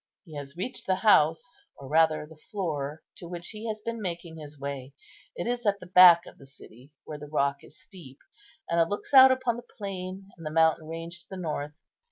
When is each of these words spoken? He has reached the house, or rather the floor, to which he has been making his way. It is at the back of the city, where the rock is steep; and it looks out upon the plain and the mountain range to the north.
He 0.25 0.33
has 0.35 0.57
reached 0.57 0.87
the 0.87 0.95
house, 1.05 1.63
or 1.75 1.87
rather 1.87 2.25
the 2.25 2.35
floor, 2.49 3.03
to 3.17 3.27
which 3.27 3.49
he 3.49 3.67
has 3.67 3.81
been 3.81 4.01
making 4.01 4.35
his 4.37 4.59
way. 4.59 4.93
It 5.35 5.45
is 5.45 5.63
at 5.63 5.79
the 5.79 5.85
back 5.85 6.25
of 6.25 6.39
the 6.39 6.45
city, 6.47 6.91
where 7.03 7.19
the 7.19 7.27
rock 7.29 7.57
is 7.63 7.79
steep; 7.79 8.17
and 8.67 8.79
it 8.81 8.89
looks 8.89 9.13
out 9.13 9.31
upon 9.31 9.57
the 9.57 9.69
plain 9.77 10.31
and 10.35 10.43
the 10.43 10.49
mountain 10.49 10.87
range 10.87 11.19
to 11.19 11.27
the 11.29 11.37
north. 11.37 11.73